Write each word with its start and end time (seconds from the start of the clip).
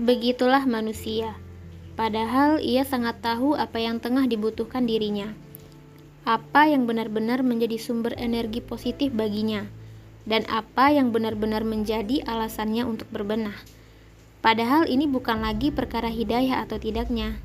Begitulah 0.00 0.64
manusia. 0.64 1.36
Padahal 2.00 2.64
ia 2.64 2.80
sangat 2.80 3.20
tahu 3.20 3.52
apa 3.52 3.76
yang 3.76 4.00
tengah 4.00 4.24
dibutuhkan 4.24 4.88
dirinya. 4.88 5.36
Apa 6.24 6.64
yang 6.64 6.88
benar-benar 6.88 7.44
menjadi 7.44 7.76
sumber 7.76 8.16
energi 8.16 8.64
positif 8.64 9.12
baginya 9.12 9.68
dan 10.24 10.48
apa 10.48 10.88
yang 10.96 11.12
benar-benar 11.12 11.60
menjadi 11.60 12.24
alasannya 12.24 12.88
untuk 12.88 13.04
berbenah. 13.12 13.52
Padahal 14.40 14.88
ini 14.88 15.04
bukan 15.04 15.44
lagi 15.44 15.68
perkara 15.68 16.08
hidayah 16.08 16.64
atau 16.64 16.80
tidaknya, 16.80 17.36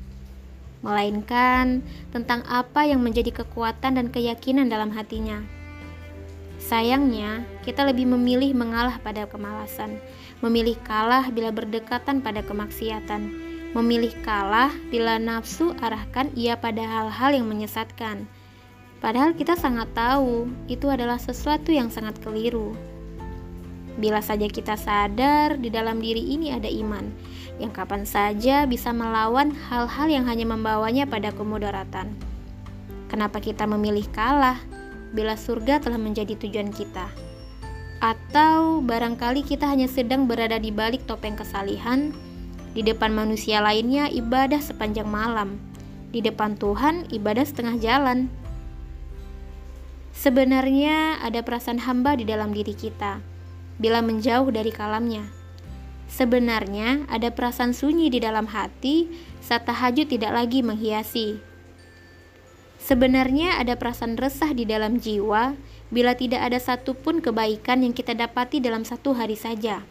melainkan 0.80 1.84
tentang 2.16 2.48
apa 2.48 2.88
yang 2.88 3.04
menjadi 3.04 3.44
kekuatan 3.44 4.00
dan 4.00 4.06
keyakinan 4.08 4.72
dalam 4.72 4.96
hatinya. 4.96 5.57
Sayangnya, 6.68 7.48
kita 7.64 7.88
lebih 7.88 8.04
memilih 8.04 8.52
mengalah 8.52 9.00
pada 9.00 9.24
kemalasan, 9.24 9.96
memilih 10.44 10.76
kalah 10.84 11.32
bila 11.32 11.48
berdekatan 11.48 12.20
pada 12.20 12.44
kemaksiatan 12.44 13.48
memilih 13.76 14.12
kalah 14.24 14.72
bila 14.88 15.20
nafsu 15.20 15.76
arahkan 15.84 16.32
ia 16.32 16.56
pada 16.56 16.80
hal-hal 16.80 17.36
yang 17.36 17.46
menyesatkan. 17.48 18.24
Padahal 18.98 19.36
kita 19.36 19.54
sangat 19.54 19.92
tahu 19.94 20.48
itu 20.66 20.88
adalah 20.88 21.20
sesuatu 21.20 21.70
yang 21.70 21.92
sangat 21.92 22.18
keliru. 22.18 22.74
Bila 23.98 24.22
saja 24.22 24.46
kita 24.46 24.78
sadar 24.78 25.58
di 25.58 25.70
dalam 25.70 25.98
diri 25.98 26.22
ini 26.34 26.54
ada 26.54 26.70
iman, 26.70 27.10
yang 27.58 27.74
kapan 27.74 28.06
saja 28.06 28.62
bisa 28.66 28.94
melawan 28.94 29.50
hal-hal 29.50 30.06
yang 30.06 30.24
hanya 30.26 30.46
membawanya 30.46 31.04
pada 31.06 31.34
kemudaratan. 31.34 32.14
Kenapa 33.10 33.42
kita 33.42 33.66
memilih 33.66 34.06
kalah 34.14 34.58
bila 35.12 35.36
surga 35.36 35.80
telah 35.80 36.00
menjadi 36.00 36.36
tujuan 36.36 36.72
kita? 36.72 37.08
Atau 37.98 38.84
barangkali 38.84 39.42
kita 39.42 39.66
hanya 39.66 39.90
sedang 39.90 40.30
berada 40.30 40.60
di 40.60 40.70
balik 40.70 41.02
topeng 41.10 41.34
kesalihan, 41.34 42.14
di 42.76 42.86
depan 42.86 43.10
manusia 43.10 43.58
lainnya 43.58 44.06
ibadah 44.06 44.62
sepanjang 44.62 45.08
malam. 45.08 45.58
Di 46.14 46.22
depan 46.22 46.54
Tuhan 46.56 47.10
ibadah 47.10 47.44
setengah 47.44 47.76
jalan. 47.82 48.30
Sebenarnya 50.14 51.18
ada 51.22 51.42
perasaan 51.42 51.82
hamba 51.82 52.14
di 52.18 52.26
dalam 52.26 52.50
diri 52.50 52.74
kita 52.74 53.18
bila 53.78 54.02
menjauh 54.02 54.50
dari 54.50 54.74
kalamnya. 54.74 55.26
Sebenarnya 56.08 57.06
ada 57.06 57.28
perasaan 57.30 57.76
sunyi 57.76 58.08
di 58.08 58.18
dalam 58.18 58.48
hati 58.48 59.06
saat 59.44 59.68
tahajud 59.68 60.08
tidak 60.08 60.32
lagi 60.34 60.64
menghiasi. 60.64 61.47
Sebenarnya 62.78 63.58
ada 63.58 63.74
perasaan 63.74 64.14
resah 64.14 64.54
di 64.54 64.62
dalam 64.62 65.02
jiwa 65.02 65.58
bila 65.90 66.14
tidak 66.14 66.46
ada 66.46 66.62
satupun 66.62 67.18
kebaikan 67.18 67.82
yang 67.82 67.92
kita 67.92 68.14
dapati 68.14 68.62
dalam 68.62 68.86
satu 68.86 69.18
hari 69.18 69.34
saja. 69.34 69.82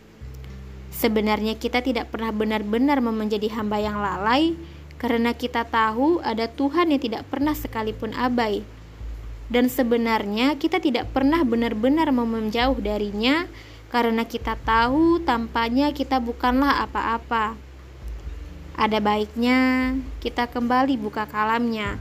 Sebenarnya 0.90 1.60
kita 1.60 1.84
tidak 1.84 2.10
pernah 2.10 2.34
benar-benar 2.34 3.04
menjadi 3.04 3.54
hamba 3.54 3.78
yang 3.78 4.02
lalai 4.02 4.58
karena 4.98 5.36
kita 5.36 5.62
tahu 5.68 6.24
ada 6.26 6.50
Tuhan 6.50 6.90
yang 6.90 7.02
tidak 7.02 7.30
pernah 7.30 7.54
sekalipun 7.54 8.18
abai. 8.18 8.66
Dan 9.48 9.72
sebenarnya 9.72 10.60
kita 10.60 10.82
tidak 10.82 11.14
pernah 11.16 11.46
benar-benar 11.46 12.12
menjauh 12.12 12.82
darinya 12.82 13.48
karena 13.88 14.28
kita 14.28 14.60
tahu 14.68 15.24
tampaknya 15.24 15.96
kita 15.96 16.20
bukanlah 16.20 16.84
apa-apa. 16.84 17.56
Ada 18.76 19.00
baiknya 19.00 19.94
kita 20.20 20.52
kembali 20.52 21.00
buka 21.00 21.26
kalamnya, 21.26 21.98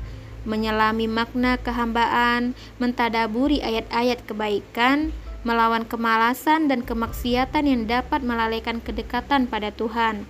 menyelami 0.47 1.11
makna 1.11 1.59
kehambaan, 1.59 2.55
mentadaburi 2.79 3.61
ayat-ayat 3.61 4.23
kebaikan, 4.25 5.11
melawan 5.43 5.83
kemalasan 5.83 6.71
dan 6.71 6.87
kemaksiatan 6.87 7.67
yang 7.67 7.83
dapat 7.85 8.23
melalaikan 8.23 8.79
kedekatan 8.79 9.51
pada 9.51 9.75
Tuhan. 9.75 10.25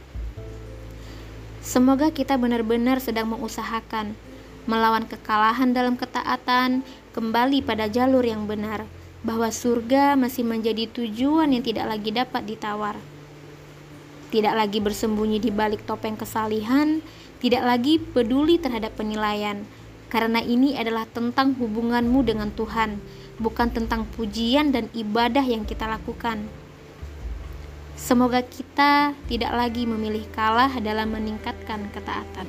Semoga 1.61 2.11
kita 2.11 2.41
benar-benar 2.41 2.99
sedang 2.99 3.31
mengusahakan 3.31 4.17
melawan 4.67 5.07
kekalahan 5.07 5.71
dalam 5.71 5.95
ketaatan, 5.95 6.83
kembali 7.15 7.63
pada 7.63 7.87
jalur 7.87 8.27
yang 8.27 8.45
benar, 8.51 8.85
bahwa 9.23 9.49
surga 9.49 10.19
masih 10.19 10.43
menjadi 10.43 10.91
tujuan 10.91 11.55
yang 11.55 11.63
tidak 11.63 11.87
lagi 11.87 12.11
dapat 12.11 12.43
ditawar. 12.45 12.99
Tidak 14.35 14.53
lagi 14.53 14.83
bersembunyi 14.83 15.39
di 15.39 15.55
balik 15.55 15.87
topeng 15.87 16.19
kesalihan, 16.19 16.99
tidak 17.39 17.63
lagi 17.63 18.03
peduli 18.03 18.59
terhadap 18.59 18.99
penilaian, 18.99 19.63
karena 20.17 20.41
ini 20.41 20.73
adalah 20.73 21.05
tentang 21.05 21.53
hubunganmu 21.61 22.25
dengan 22.25 22.49
Tuhan 22.57 22.97
bukan 23.37 23.69
tentang 23.69 24.09
pujian 24.17 24.73
dan 24.73 24.89
ibadah 24.97 25.45
yang 25.45 25.69
kita 25.69 25.85
lakukan. 25.85 26.41
Semoga 28.01 28.41
kita 28.41 29.13
tidak 29.29 29.53
lagi 29.53 29.85
memilih 29.85 30.25
kalah 30.33 30.73
dalam 30.81 31.13
meningkatkan 31.13 31.93
ketaatan. 31.93 32.49